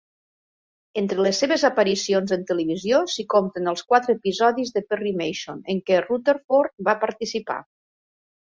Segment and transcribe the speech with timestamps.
[1.01, 5.85] Entre les seves aparicions en televisió s'hi compten els quatre episodis de "Perry Mason" en
[5.91, 7.63] què Rutherford va participar.